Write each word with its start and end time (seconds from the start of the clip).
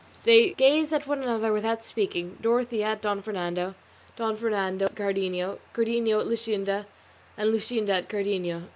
They 0.23 0.53
gazed 0.53 0.91
at 0.93 1.05
one 1.05 1.21
another 1.21 1.53
without 1.53 1.85
speaking, 1.85 2.39
Dorothea 2.41 2.85
at 2.87 3.03
Don 3.03 3.21
Fernando, 3.21 3.75
Don 4.15 4.35
Fernando 4.35 4.85
at 4.87 4.95
Cardenio, 4.95 5.59
Cardenio 5.75 6.21
at 6.21 6.25
Luscinda, 6.25 6.87
and 7.37 7.53
Luscinda 7.53 7.89
at 7.91 8.09
Cardenio. 8.09 8.63